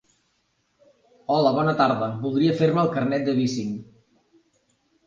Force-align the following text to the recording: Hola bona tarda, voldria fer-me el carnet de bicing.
Hola 1.35 1.51
bona 1.59 1.75
tarda, 1.83 2.09
voldria 2.27 2.57
fer-me 2.63 2.83
el 2.87 2.93
carnet 2.99 3.31
de 3.31 3.39
bicing. 3.43 3.79